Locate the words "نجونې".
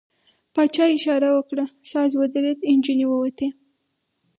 2.77-3.05